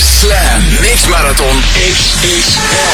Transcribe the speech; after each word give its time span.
Slam 0.00 0.62
Mix 0.80 1.06
Marathon 1.08 1.56
XXL. 1.76 2.89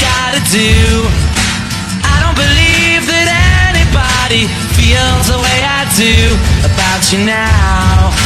gotta 0.00 0.40
do. 0.50 1.06
I 2.02 2.14
don't 2.22 2.36
believe 2.36 3.06
that 3.06 3.28
anybody 3.70 4.48
feels 4.74 5.28
the 5.28 5.38
way 5.38 5.58
I 5.62 5.84
do 5.94 6.34
about 6.64 7.12
you 7.12 7.24
now. 7.24 8.23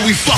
we 0.00 0.14
fight. 0.14 0.31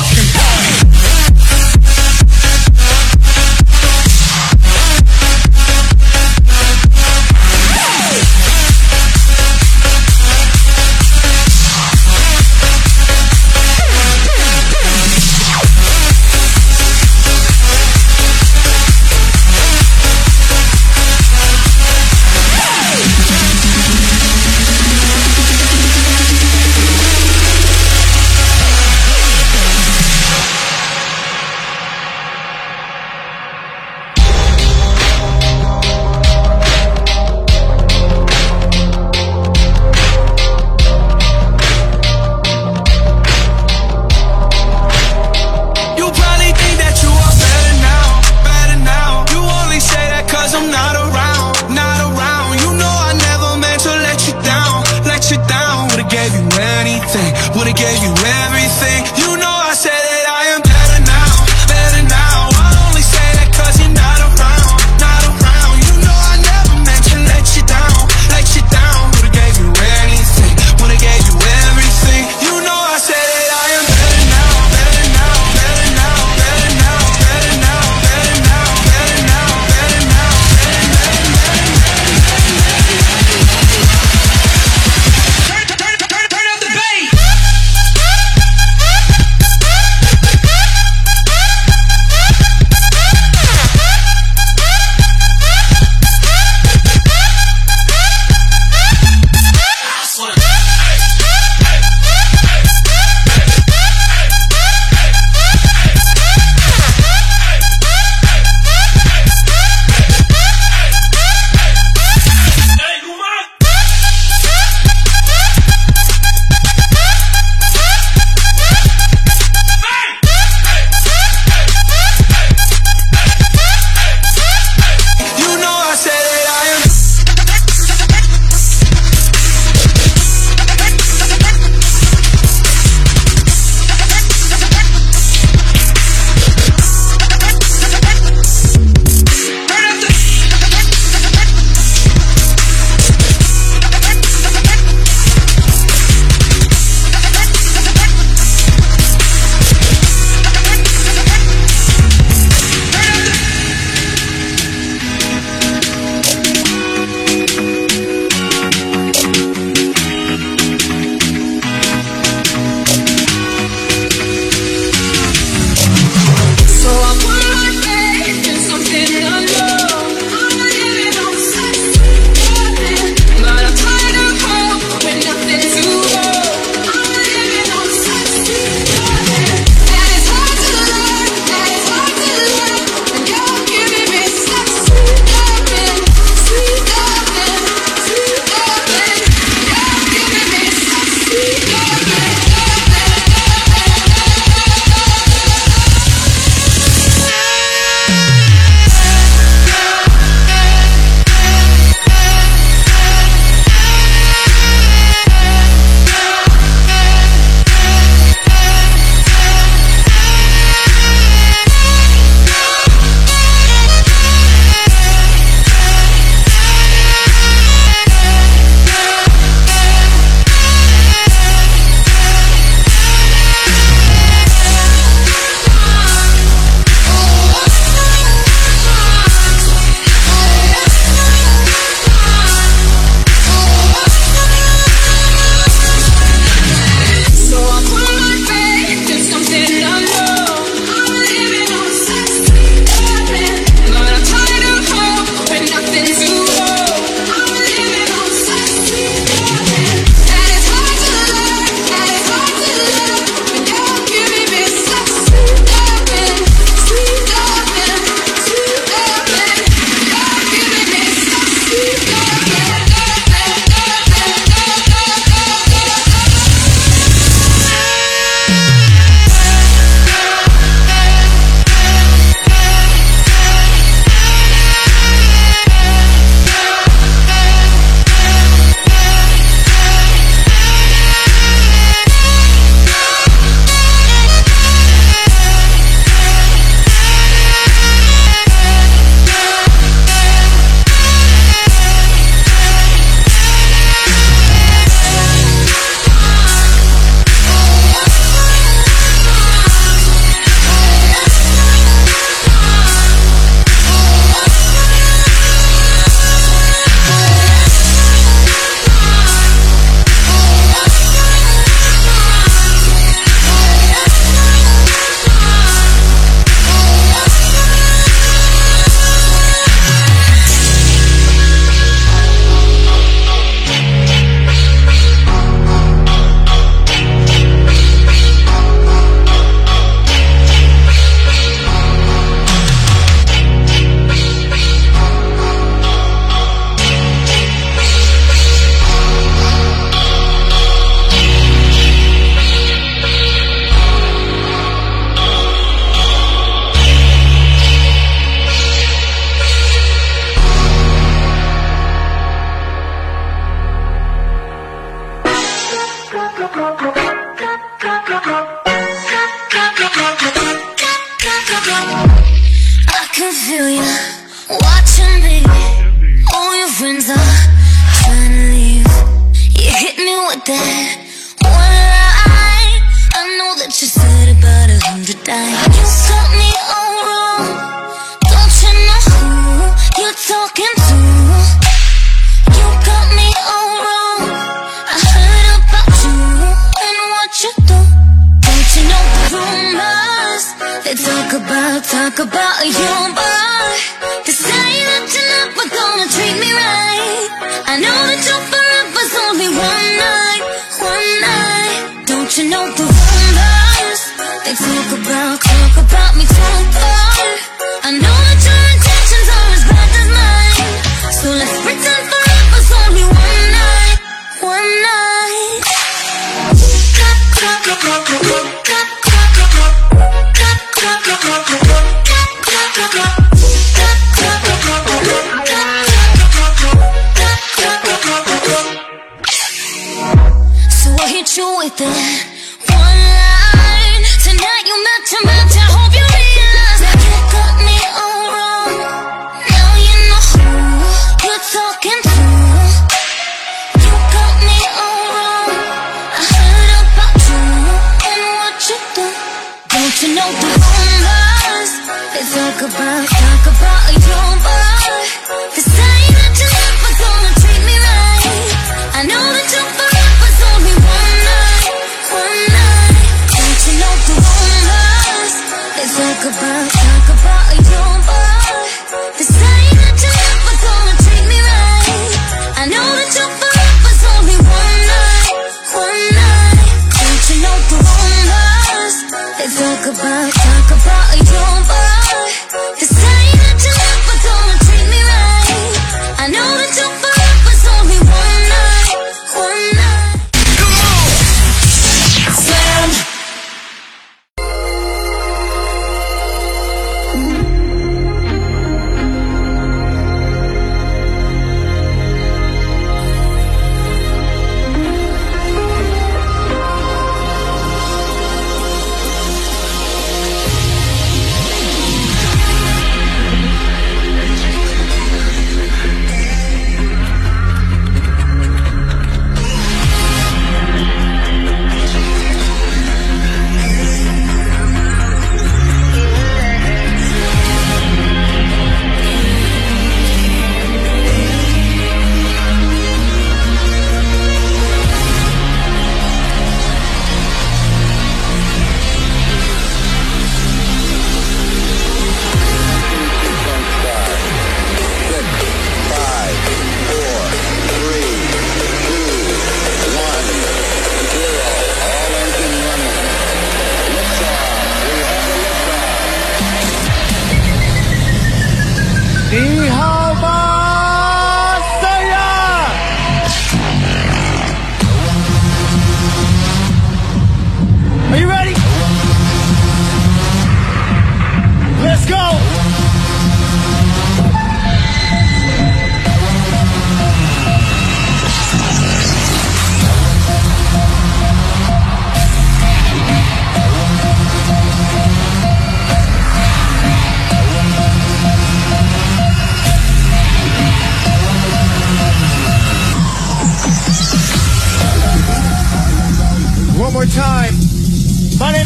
talk 392.10 392.18
about 392.18 392.66
you, 392.66 393.14
but 393.14 393.53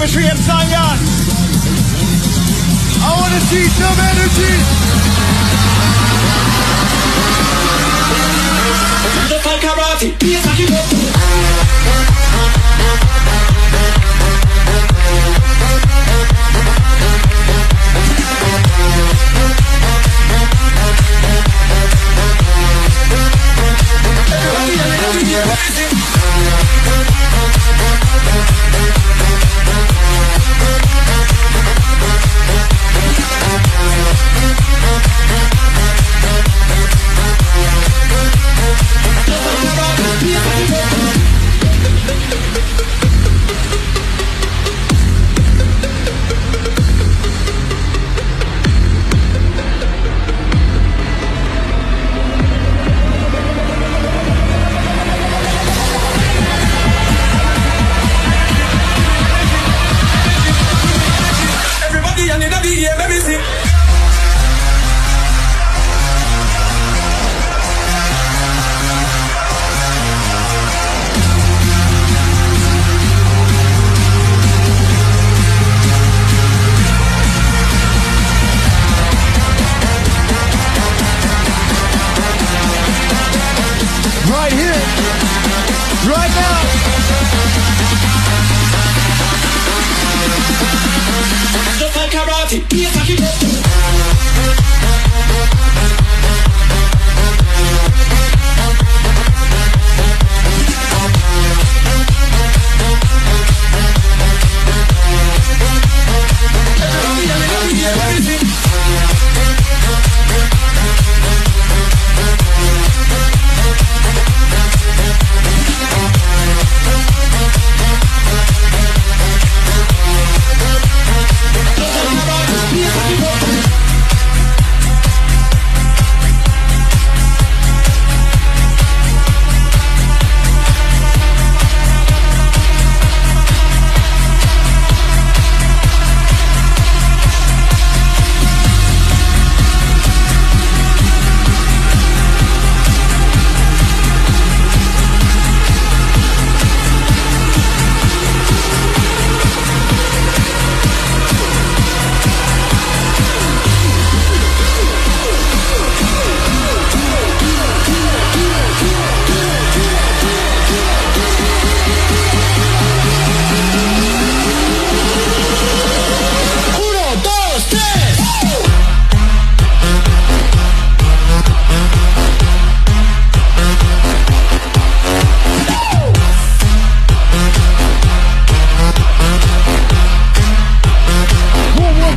anniversary 0.09 0.31
of 0.31 0.39
Sanyan. 0.39 0.99
I 3.01 3.21
want 3.21 3.35
to 3.35 3.41
see 3.41 3.69
some 3.69 3.99
energy. 4.01 4.55
Karate, 9.61 10.98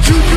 One, 0.10 0.30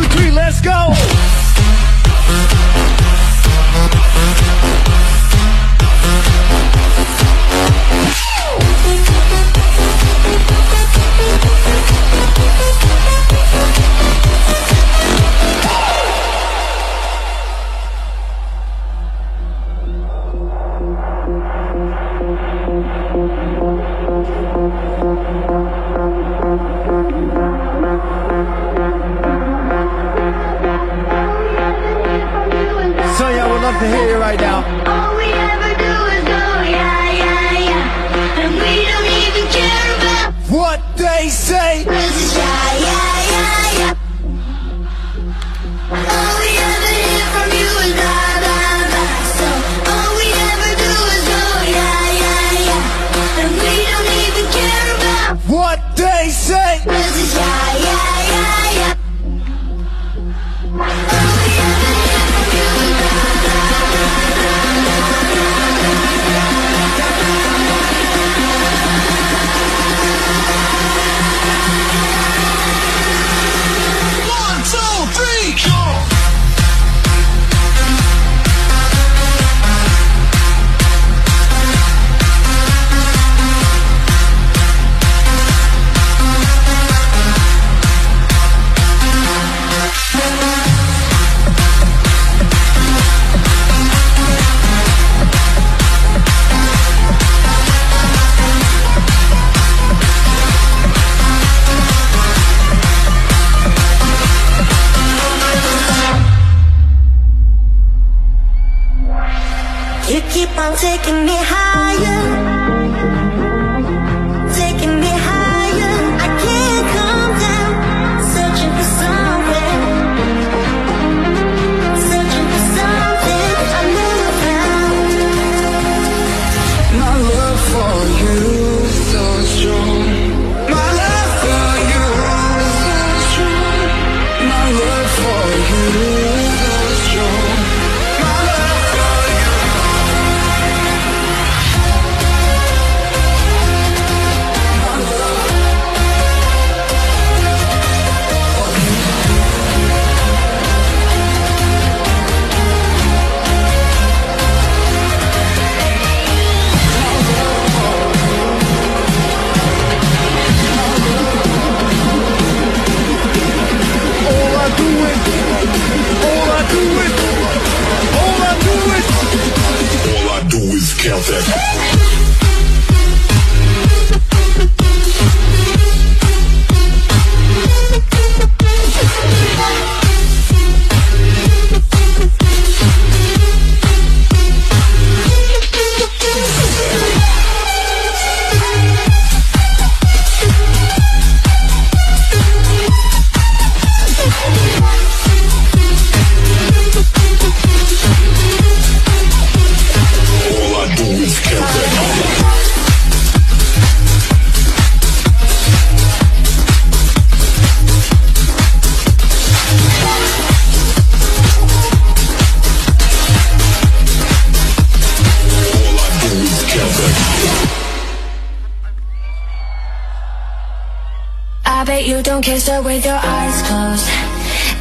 don't 222.35 222.43
kiss 222.43 222.67
her 222.67 222.83
with 222.83 223.05
your 223.05 223.15
eyes 223.15 223.63
closed. 223.63 224.09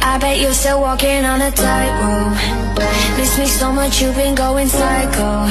I 0.02 0.18
bet 0.18 0.40
you're 0.40 0.58
still 0.58 0.80
walking 0.80 1.24
on 1.24 1.40
a 1.40 1.52
tightrope. 1.52 2.34
Miss 3.16 3.38
me 3.38 3.46
so 3.46 3.70
much, 3.70 4.02
you've 4.02 4.16
been 4.16 4.34
going 4.34 4.66
psycho. 4.66 5.46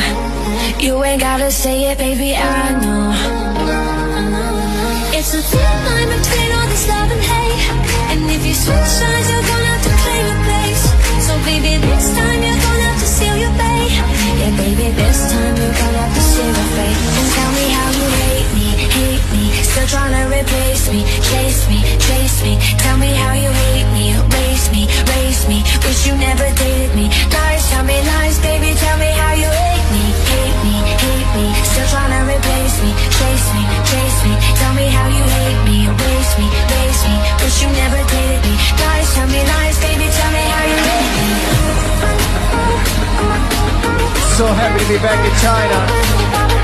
You 0.84 1.02
ain't 1.06 1.22
gotta 1.22 1.50
say 1.50 1.92
it, 1.92 1.98
baby, 1.98 2.36
I 2.36 2.76
know. 2.84 3.08
It's 5.16 5.32
a 5.34 5.42
thin 5.48 5.76
line 5.88 6.10
between 6.12 6.50
all 6.52 6.68
this 6.68 6.86
love 6.92 7.10
and 7.16 7.24
hate. 7.24 7.64
And 8.12 8.20
if 8.36 8.44
you 8.48 8.54
switch 8.54 8.92
sides, 9.00 9.28
you're 9.32 9.48
gonna 9.48 9.72
have 9.72 9.84
to 9.88 9.94
claim 10.04 10.26
your 10.28 10.42
place. 10.44 10.84
So, 11.24 11.34
baby, 11.48 11.72
this 11.88 12.06
time 12.20 12.40
you're 12.44 12.64
gonna 12.68 12.88
have 12.92 13.00
to 13.00 13.08
seal 13.16 13.38
your 13.38 13.54
fate. 13.56 13.96
Yeah, 14.44 14.52
baby, 14.60 14.92
this 14.92 15.20
time 15.32 15.56
you're 15.56 15.78
gonna 15.80 16.04
have 16.04 16.14
to 16.20 16.24
seal 16.32 16.52
your 16.52 16.70
fate. 16.76 17.00
And 17.16 17.28
tell 17.32 17.52
me 17.56 17.68
how 17.72 17.93
Still 19.74 19.90
trying 19.90 20.14
to 20.14 20.30
replace 20.30 20.86
me, 20.94 21.02
chase 21.02 21.66
me, 21.66 21.82
chase 21.98 22.46
me. 22.46 22.62
Tell 22.78 22.94
me 22.96 23.10
how 23.10 23.34
you 23.34 23.50
hate 23.50 23.90
me, 23.90 24.14
raise 24.14 24.70
me, 24.70 24.86
raise 24.86 25.50
me. 25.50 25.66
Wish 25.82 26.06
you 26.06 26.14
never 26.14 26.46
dated 26.62 26.94
me. 26.94 27.10
Lies, 27.10 27.66
tell 27.74 27.82
me 27.82 27.98
lies, 28.06 28.38
baby, 28.46 28.78
tell 28.78 28.98
me 29.02 29.10
how 29.18 29.34
you 29.34 29.50
hate 29.50 29.88
me, 29.90 30.06
hate 30.30 30.58
me, 30.62 30.78
hate 30.78 31.30
me. 31.34 31.46
Still 31.74 31.90
trying 31.90 32.14
to 32.14 32.22
replace 32.22 32.78
me, 32.86 32.94
chase 33.18 33.50
me, 33.58 33.64
chase 33.90 34.20
me. 34.30 34.34
Tell 34.62 34.74
me 34.78 34.86
how 34.94 35.10
you 35.10 35.26
hate 35.42 35.62
me, 35.66 35.78
raise 35.90 36.34
me, 36.38 36.48
raise 36.70 37.02
me. 37.10 37.16
Wish 37.42 37.58
you 37.66 37.70
never 37.74 37.98
dated 38.14 38.46
me. 38.46 38.54
Lies, 38.78 39.10
tell 39.18 39.26
me 39.26 39.42
lies, 39.42 39.78
baby, 39.82 40.06
tell 40.06 40.32
me 40.38 40.44
how 40.54 40.64
you 40.70 40.80
hate 40.86 41.14
me. 41.18 41.34
So 44.38 44.46
happy 44.54 44.86
to 44.86 44.86
be 44.86 45.02
back 45.02 45.18
in 45.18 45.34
China. 45.42 46.63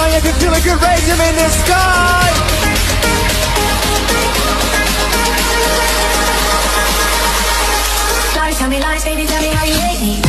Sonya, 0.00 0.16
if 0.16 0.24
you 0.24 0.32
feel 0.32 0.54
a 0.54 0.60
good, 0.60 0.80
raise 0.80 1.06
them 1.06 1.20
in 1.20 1.34
the 1.36 1.48
sky. 1.60 2.30
Lies, 8.34 8.56
tell 8.56 8.70
me 8.70 8.80
lies, 8.80 9.04
baby, 9.04 9.26
tell 9.26 9.42
me 9.42 9.48
how 9.48 9.64
you 9.66 9.74
hate 9.74 10.00
me. 10.00 10.22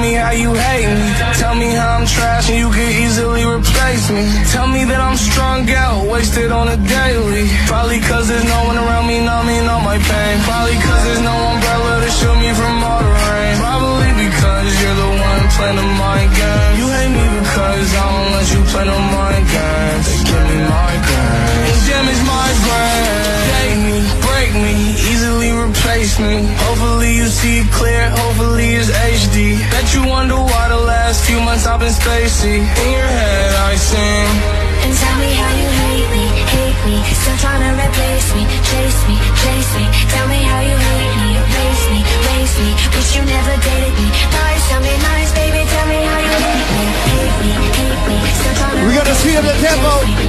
Me, 0.00 0.14
how 0.14 0.30
you 0.30 0.54
hate 0.54 0.88
me. 0.88 1.06
Tell 1.38 1.54
me 1.54 1.70
how 1.74 1.98
I'm 1.98 2.06
trash 2.06 2.50
and 2.50 2.58
you 2.58 2.70
can 2.70 2.90
easily 3.02 3.44
replace 3.44 4.10
me. 4.10 4.24
Tell 4.52 4.66
me 4.66 4.84
that 4.84 5.00
I'm 5.00 5.16
strung 5.16 5.68
out, 5.70 6.06
wasted 6.10 6.50
on 6.50 6.68
a 6.68 6.76
daily. 6.76 7.46
Probably 7.66 8.00
cause 8.00 8.28
there's 8.28 8.44
no 8.44 8.60
one 8.70 8.78
around 8.78 9.06
me 9.06 9.18
numbing 9.20 9.66
all 9.66 9.82
my 9.82 9.98
pain. 9.98 10.34
Probably 10.46 10.76
cause 10.78 11.02
there's 11.06 11.24
no 11.24 11.34
umbrella 11.34 11.92
to 12.04 12.10
shield 12.10 12.38
me 12.38 12.50
from 12.54 12.74
all 12.82 13.00
the 13.02 13.12
rain. 13.28 13.54
Probably 13.58 14.10
because 14.24 14.68
you're 14.80 14.98
the 14.98 15.10
one 15.18 15.42
playing 15.58 15.78
the 15.82 15.88
mind 15.98 16.30
game. 16.38 16.72
You 16.78 16.86
hate 16.88 17.12
me 17.18 17.26
because 17.42 17.88
I 17.98 18.04
don't 18.06 18.30
let 18.34 18.46
you 18.54 18.60
play 18.70 18.84
no 18.86 18.98
mind 18.98 19.46
games. 19.50 20.04
They 20.06 20.18
give 20.30 20.44
me 20.46 20.58
migraine. 20.68 21.64
And 21.70 21.80
damage 21.90 22.22
my 22.22 22.48
brain. 22.64 23.38
Date 23.50 23.80
me, 23.88 23.98
break 24.22 24.50
me, 24.54 24.74
easily 25.10 25.50
replace 25.50 26.14
me. 26.22 26.34
Hopefully 26.64 27.10
you 27.18 27.26
see 27.26 27.64
it 27.64 27.68
clear, 27.74 27.97
last 31.76 32.00
few 32.00 32.12
spacey 32.12 32.56
In 32.56 32.90
your 32.92 33.04
head 33.04 33.52
I 33.68 33.76
sing. 33.76 34.28
And 34.84 34.94
tell 34.96 35.16
me 35.20 35.30
how 35.36 35.52
you 35.52 35.68
hate 35.68 36.08
me, 36.16 36.24
hate 36.54 36.80
me. 36.88 36.96
Still 37.12 37.36
trying 37.44 37.60
to 37.60 37.70
replace 37.76 38.28
me, 38.32 38.42
chase 38.64 39.00
me, 39.08 39.16
chase 39.42 39.72
me. 39.76 39.84
Tell 40.08 40.28
me 40.28 40.40
how 40.48 40.60
you 40.64 40.76
hate 40.76 41.16
me, 41.20 41.28
erase 41.36 41.84
me, 41.92 42.00
race 42.24 42.56
me. 42.62 42.70
Wish 42.94 43.10
you 43.16 43.22
never 43.26 43.54
dated 43.60 43.94
me. 44.00 44.08
Lies, 44.32 44.62
tell 44.70 44.80
me 44.80 44.94
lies, 44.96 45.30
baby, 45.36 45.60
tell 45.68 45.86
me 45.92 45.98
how 46.08 46.20
you 46.24 46.36
hate 46.40 46.68
me 46.72 46.84
Hate 47.12 47.36
me, 47.42 47.52
hate 47.76 48.02
me. 48.08 48.16
Still 48.38 48.54
trying 48.56 48.76
to 48.78 48.86
We 48.88 48.92
gotta 48.94 49.14
speed 49.18 49.36
up 49.36 49.44
the 49.44 49.56
tempo. 49.60 50.27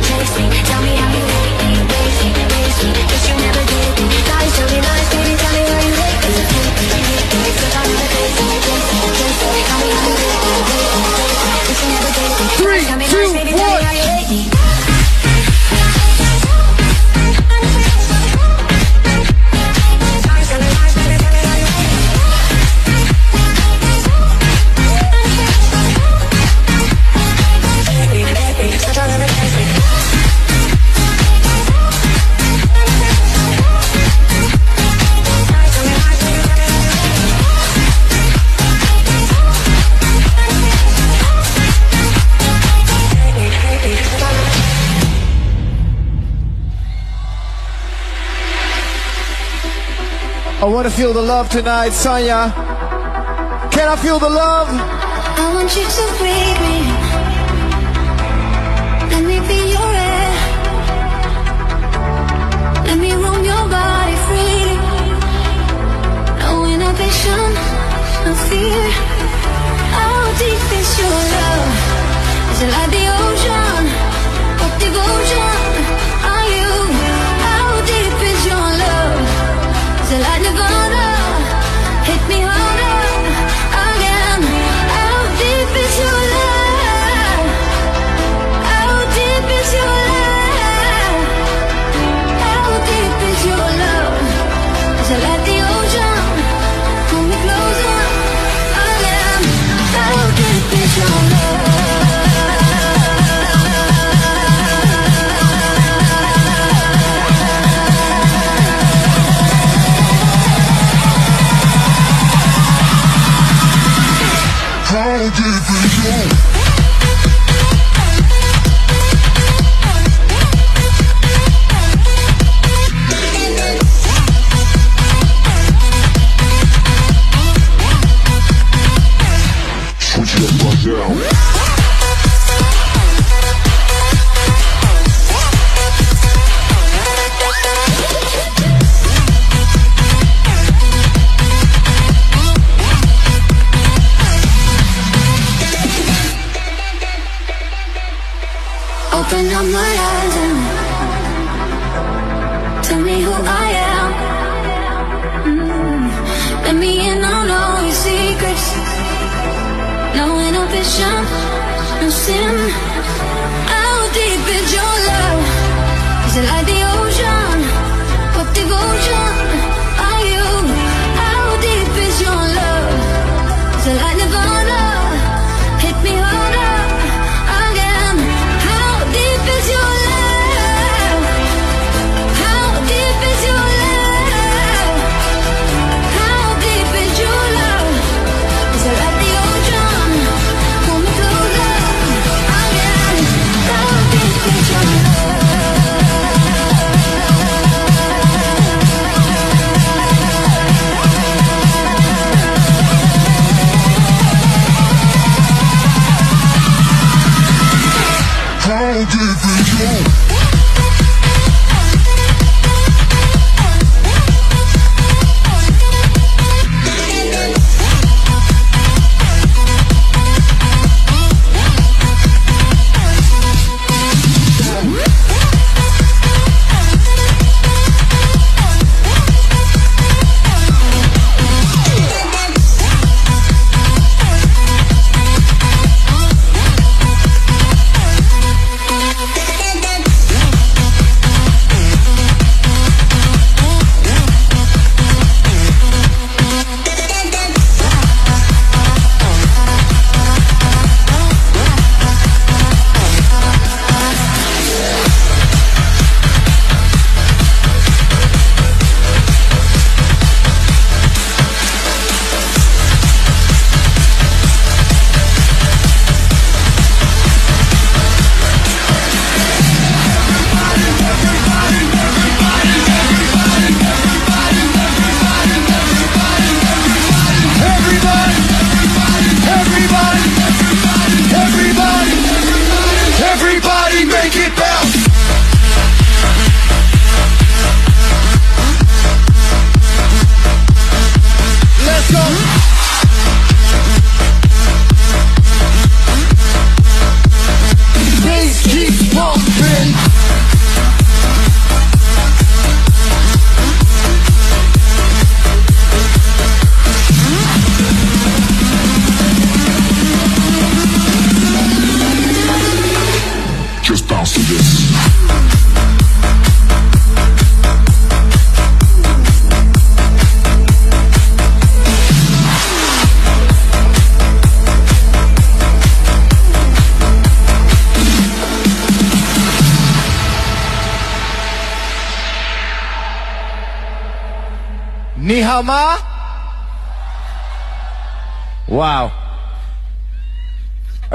Want 50.71 50.87
to 50.87 50.93
feel 50.93 51.13
the 51.13 51.21
love 51.21 51.49
tonight, 51.49 51.89
Sonya. 51.89 52.53
Can 53.71 53.87
I 53.87 53.95
feel 53.95 54.19
the 54.19 54.29
love? 54.29 54.67
I 54.69 55.53
want 55.55 55.69
you 55.75 55.85
to 55.97 56.05
breathe 56.19 56.59
me. 56.67 56.77
Let 59.11 59.23
me 59.29 59.37
be 59.49 59.59
your 59.73 59.91
air. 60.11 60.31
Let 62.85 62.97
me 62.99 63.11
roam 63.13 63.41
your 63.51 63.65
body 63.77 64.15
freely. 64.27 64.77
No 66.43 66.51
inhibition, 66.73 67.49
no 68.25 68.31
fear. 68.47 68.85
How 69.97 70.17
deep 70.37 70.65
is 70.79 70.89
your 71.01 71.19
love? 71.35 71.71
Is 72.51 72.59
it 72.61 72.69
like 72.77 72.91
the 72.97 73.05
ocean? 73.25 73.83
What 74.61 74.73
devotion 74.83 75.48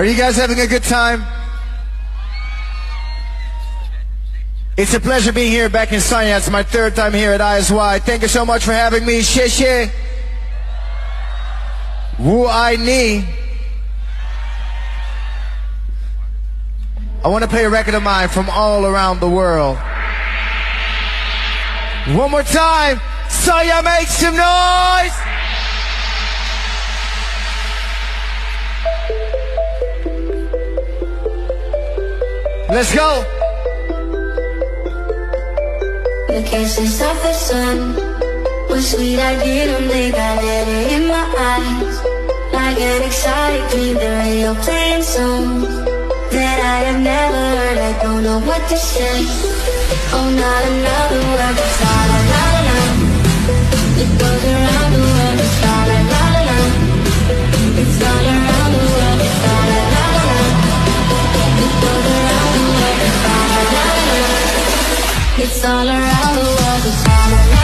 Are 0.04 0.06
you 0.06 0.18
guys 0.18 0.36
having 0.36 0.60
a 0.60 0.66
good 0.66 0.82
time? 0.82 1.24
It's 4.76 4.92
a 4.92 5.00
pleasure 5.00 5.32
being 5.32 5.50
here 5.50 5.70
back 5.70 5.92
in 5.92 5.98
Sanya. 6.00 6.36
It's 6.36 6.50
my 6.50 6.62
third 6.62 6.94
time 6.94 7.14
here 7.14 7.30
at 7.30 7.40
ISY. 7.40 8.00
Thank 8.00 8.20
you 8.20 8.28
so 8.28 8.44
much 8.44 8.66
for 8.66 8.72
having 8.72 9.06
me. 9.06 9.20
Xie 9.20 9.46
xie. 9.46 9.90
Wu 12.18 12.44
Ai 12.44 12.76
Ni. 12.76 13.24
I 17.24 17.28
want 17.28 17.42
to 17.42 17.48
play 17.48 17.64
a 17.64 17.70
record 17.70 17.94
of 17.94 18.02
mine 18.02 18.28
from 18.28 18.50
all 18.50 18.84
around 18.84 19.20
the 19.20 19.30
world. 19.30 19.78
One 22.14 22.30
more 22.30 22.42
time. 22.42 22.98
Sanya 23.30 23.82
make 23.82 24.08
some 24.08 24.36
noise. 24.36 25.23
Let's 32.74 32.92
go. 32.92 33.22
The 36.26 36.42
kisses 36.44 37.00
of 37.00 37.16
the 37.22 37.32
sun 37.32 37.94
were 38.68 38.80
sweet. 38.80 39.20
I 39.20 39.38
didn't 39.38 39.88
think 39.88 40.16
I 40.16 40.34
let 40.42 40.66
it 40.66 40.92
in 40.94 41.06
my 41.06 41.24
eyes. 41.38 41.96
I 42.52 42.74
get 42.74 43.06
excited, 43.06 43.70
dream 43.70 43.94
the 43.94 44.10
radio 44.18 44.54
playing 44.54 45.04
songs 45.04 45.68
that 46.34 46.58
I 46.74 46.90
have 46.90 47.00
never 47.00 47.42
heard. 47.54 47.78
I 47.78 48.02
don't 48.02 48.24
know 48.24 48.40
what 48.40 48.68
to 48.68 48.76
say. 48.76 49.22
Oh, 50.10 50.28
not 50.34 50.62
another 50.72 51.22
word. 51.30 51.56
It's 51.56 51.80
la 51.80 51.94
la 52.10 52.53
It's 65.46 65.62
all 65.62 65.86
around 65.86 66.36
the 66.36 66.42
world. 66.42 67.63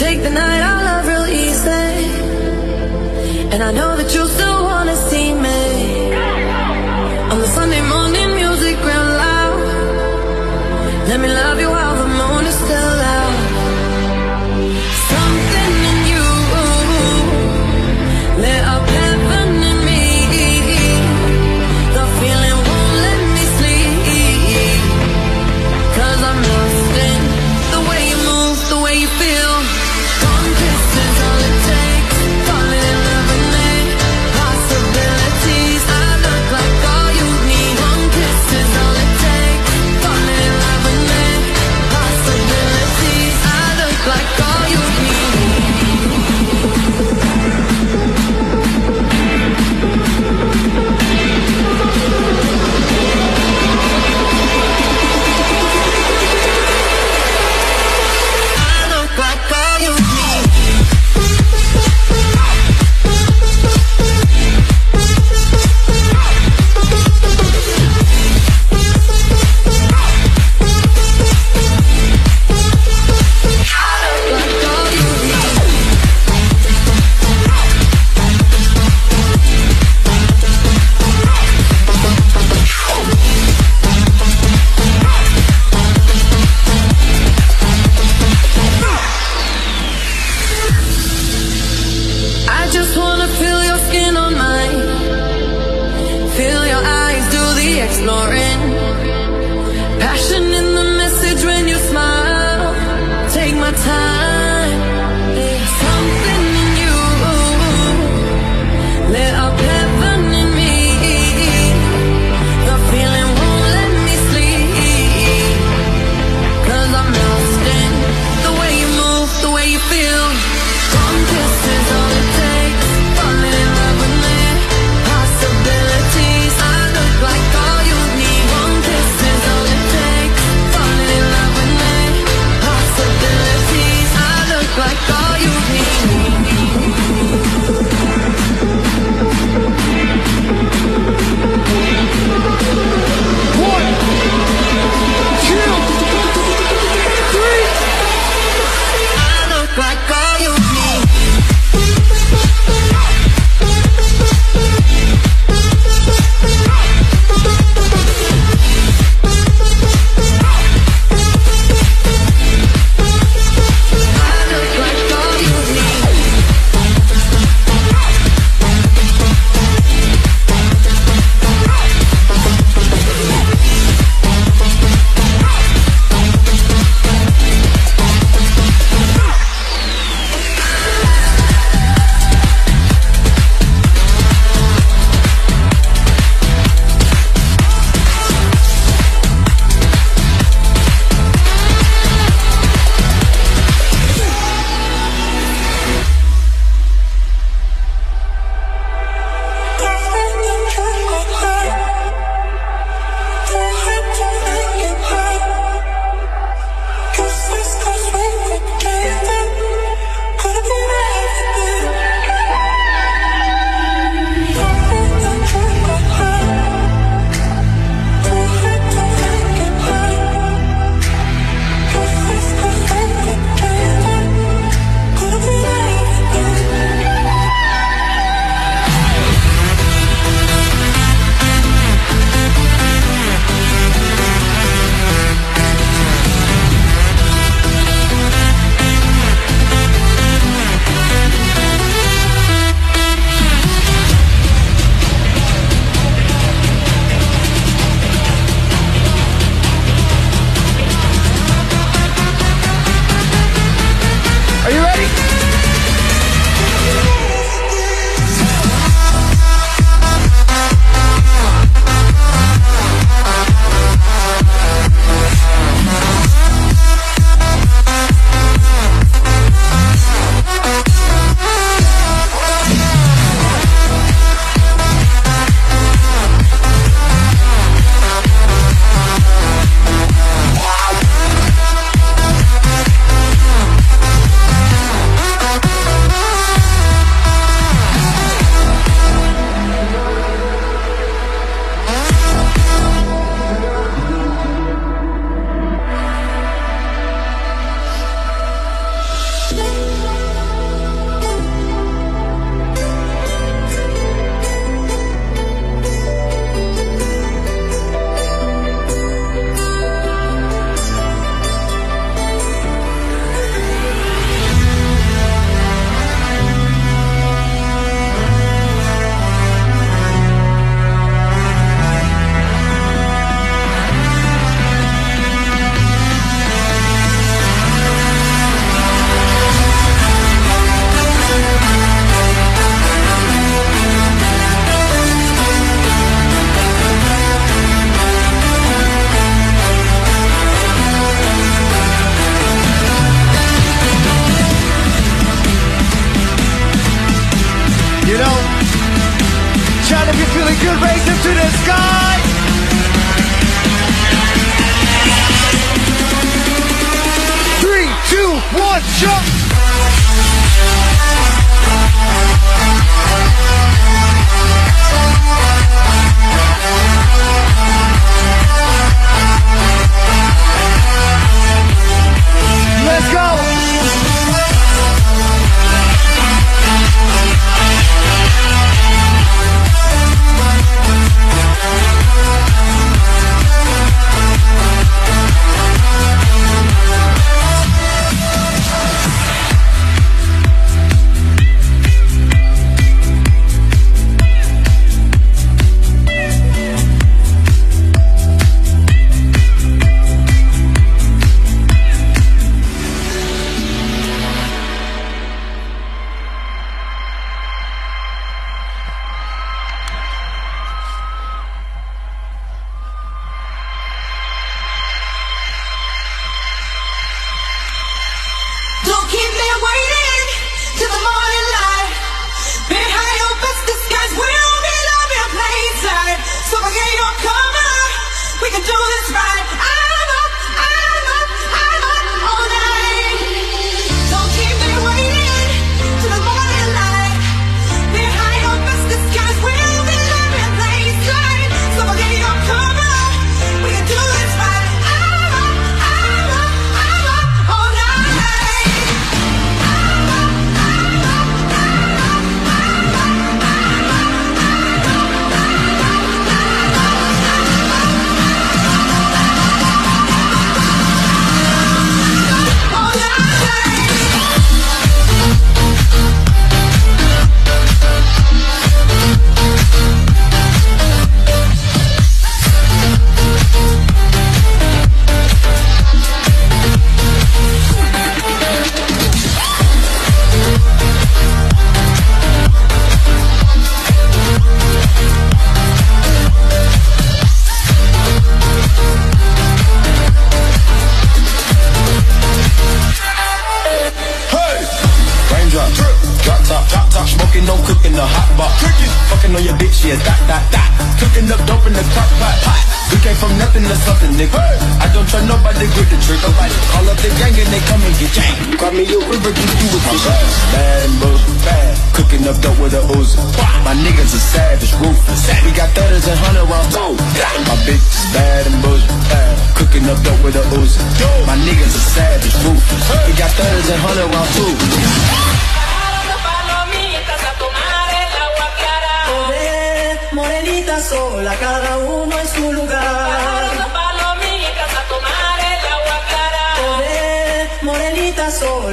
Take 0.00 0.22
the 0.22 0.30
night 0.30 0.49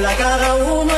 a 0.08 0.16
cada 0.16 0.54
uno 0.54 0.97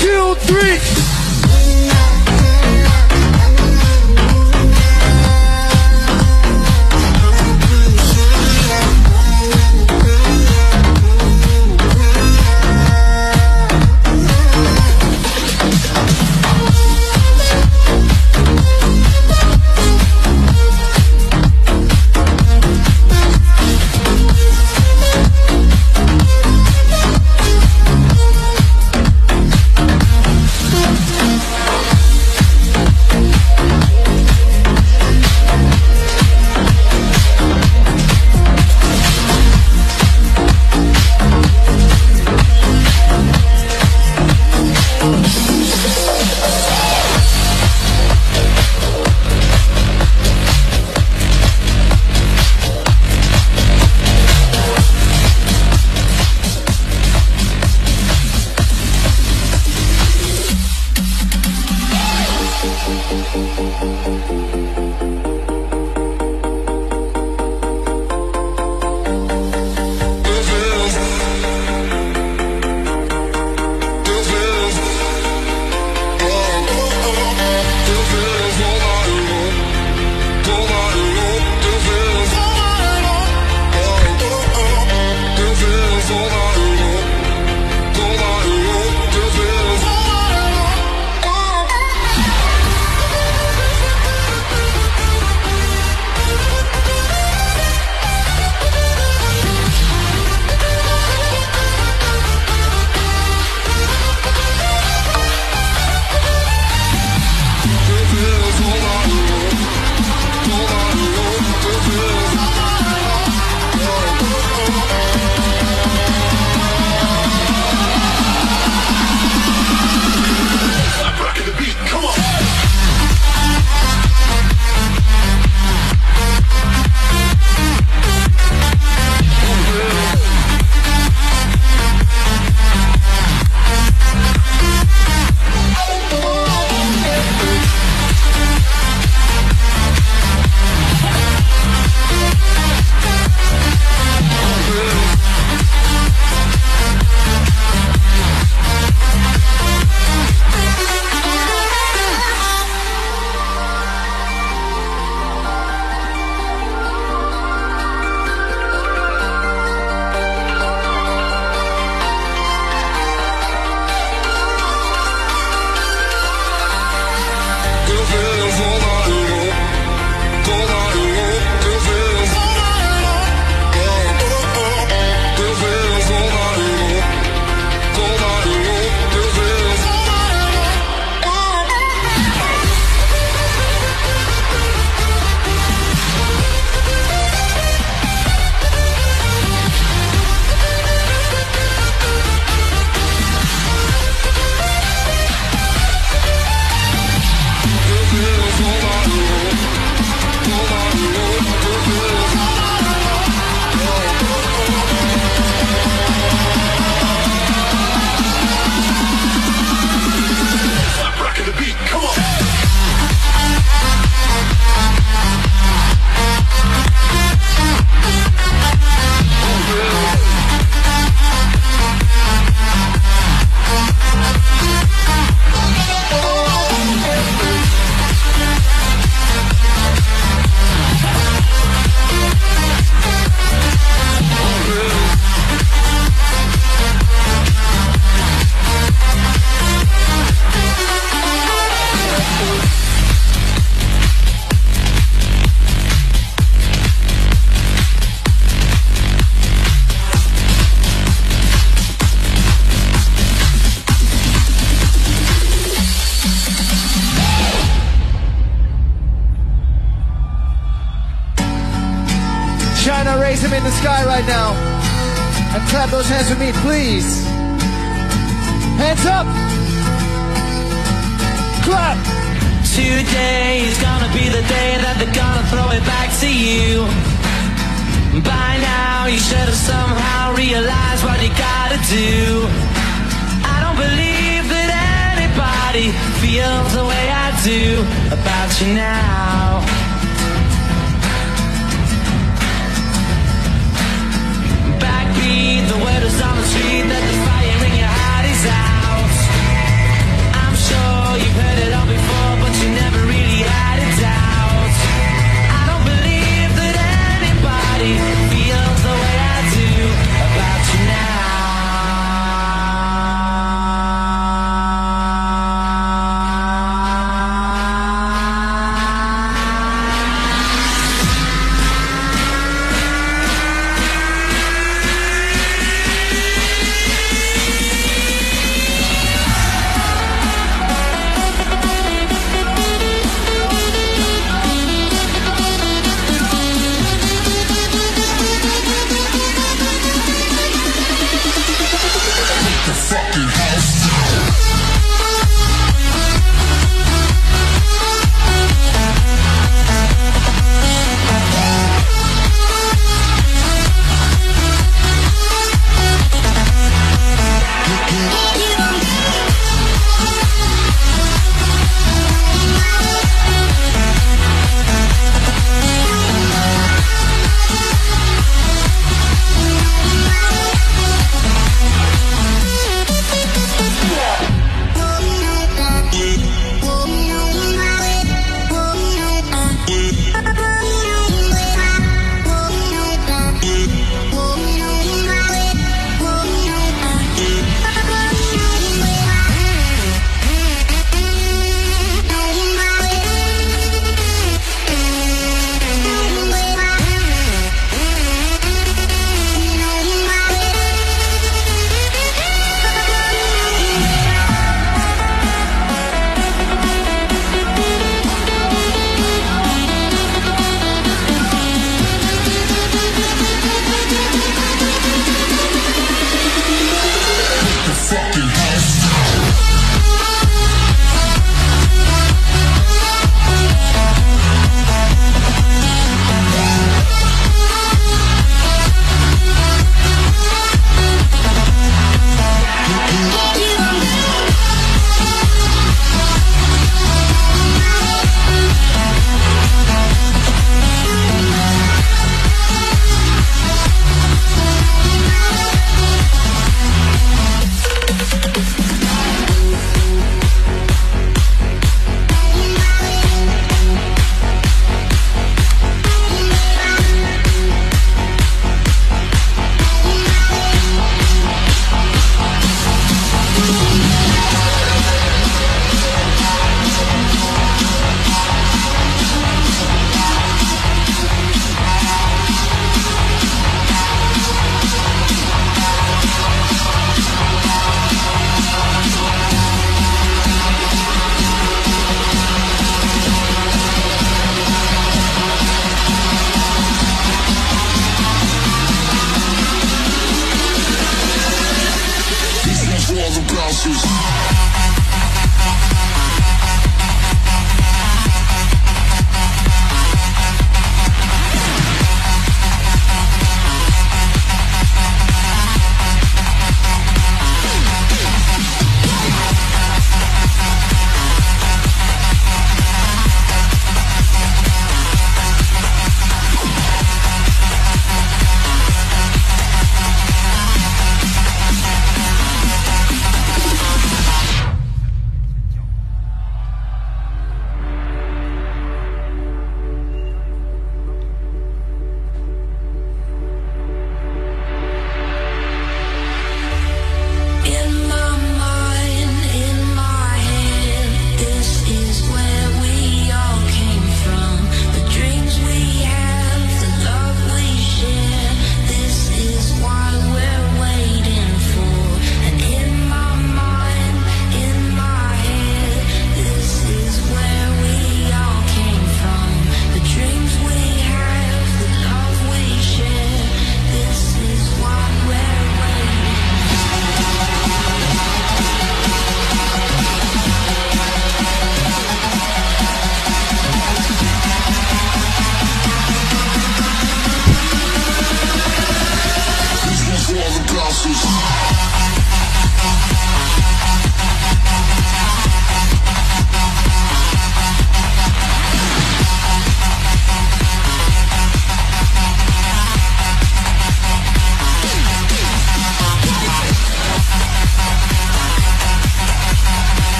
two, 0.00 0.34
three. 0.46 1.13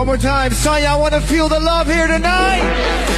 One 0.00 0.06
more 0.06 0.16
time. 0.16 0.52
Sanya, 0.52 0.86
I 0.86 0.96
want 0.96 1.12
to 1.12 1.20
feel 1.20 1.50
the 1.50 1.60
love 1.60 1.86
here 1.86 2.06
tonight. 2.06 3.09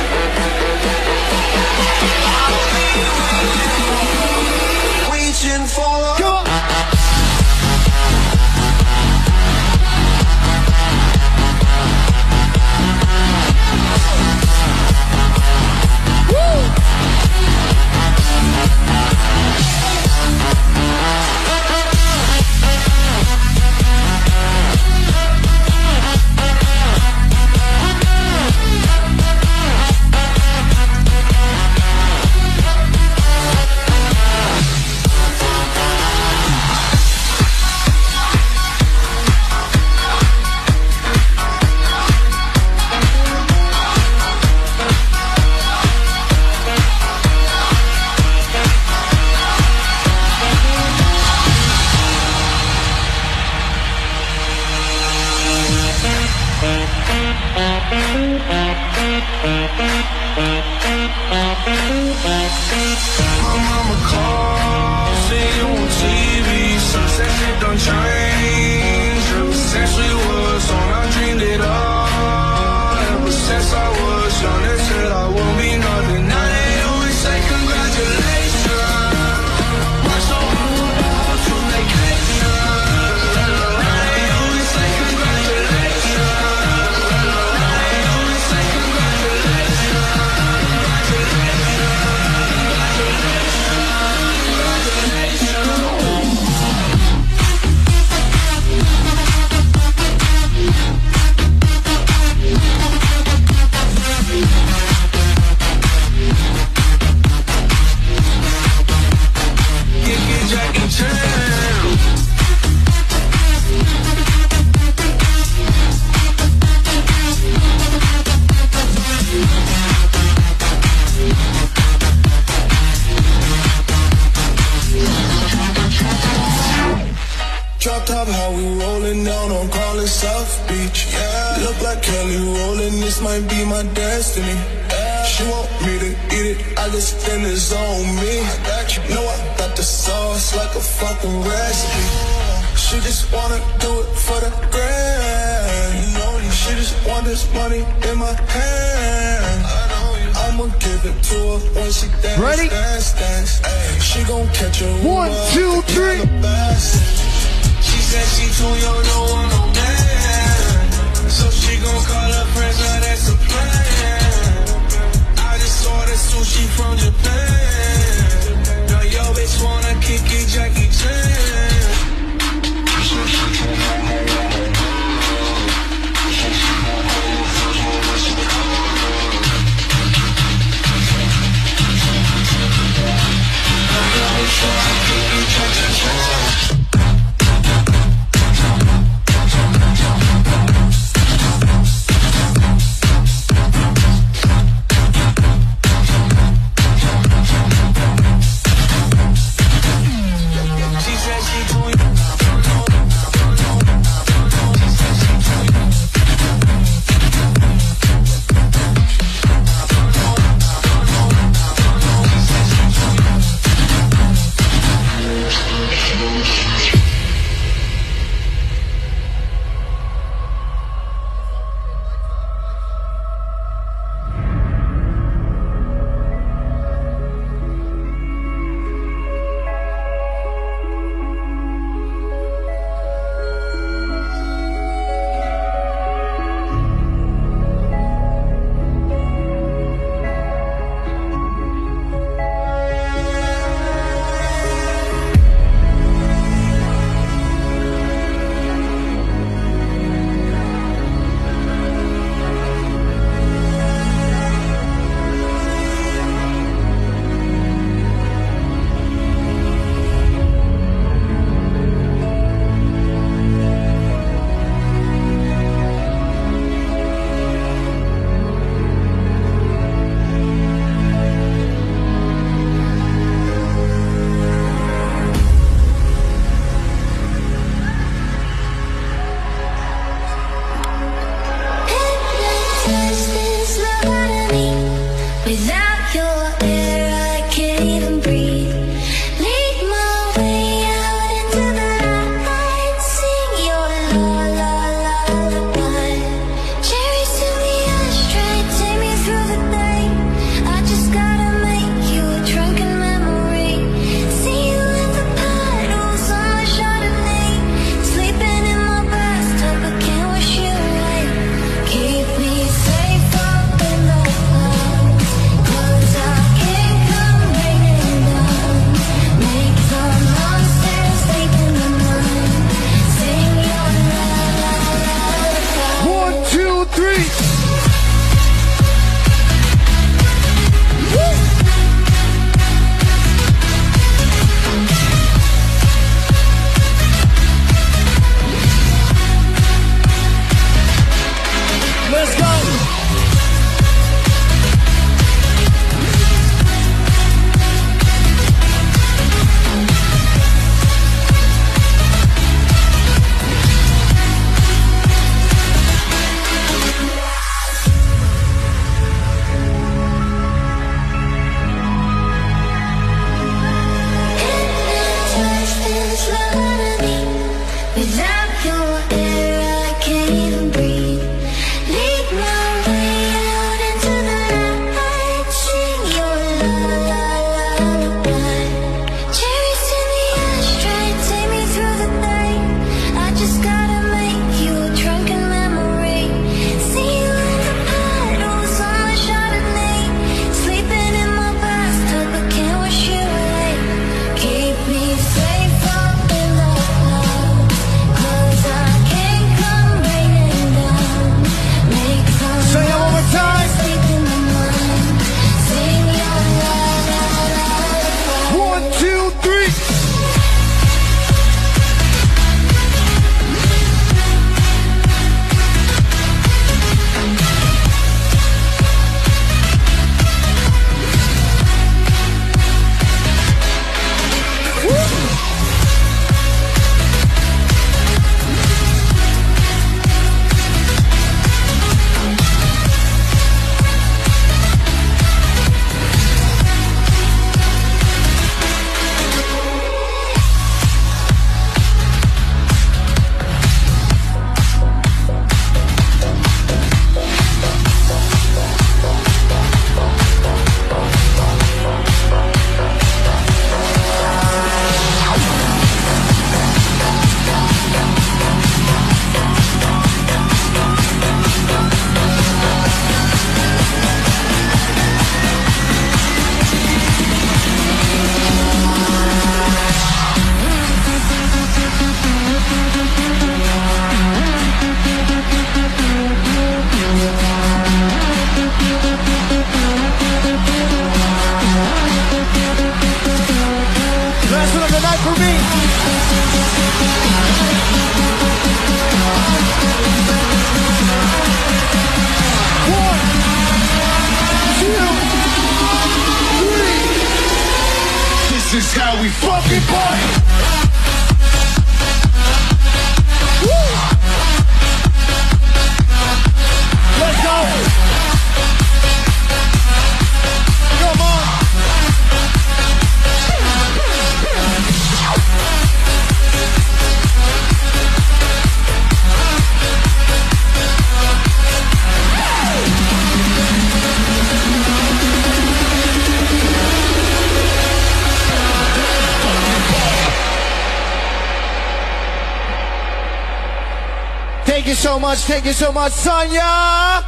Much. 535.32 535.44
Thank 535.44 535.64
you 535.64 535.72
so 535.72 535.90
much, 535.92 536.12
Sanya. 536.12 537.24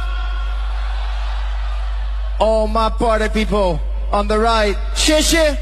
All 2.39 2.67
my 2.67 2.87
party 2.87 3.29
people 3.29 3.81
on 4.11 4.27
the 4.27 4.37
right. 4.37 4.75
Shishi. 4.93 5.57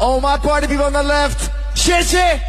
All 0.00 0.20
my 0.20 0.38
party 0.38 0.66
people 0.66 0.86
on 0.86 0.92
the 0.92 1.04
left. 1.04 1.52
Shishi. 1.76 2.42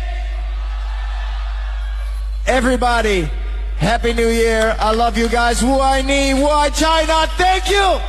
Everybody, 2.47 3.29
Happy 3.77 4.11
New 4.13 4.29
Year. 4.29 4.75
I 4.79 4.91
love 4.91 5.15
you 5.15 5.29
guys. 5.29 5.61
Wu 5.61 5.79
I 5.79 6.01
Ni, 6.01 6.33
Wu 6.33 6.47
I 6.47 6.71
China. 6.71 7.27
Thank 7.37 7.69
you. 7.69 8.01